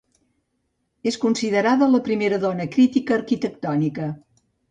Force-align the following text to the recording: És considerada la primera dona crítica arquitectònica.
És 1.11 1.17
considerada 1.25 1.89
la 1.97 2.01
primera 2.09 2.41
dona 2.45 2.67
crítica 2.77 3.15
arquitectònica. 3.21 4.09